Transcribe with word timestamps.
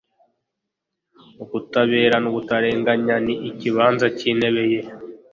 ubutabera 1.43 2.15
n’ubutarenganya 2.23 3.15
ni 3.25 3.33
ikibanza 3.49 4.05
cy’intebe 4.17 4.63
ye 4.71 4.81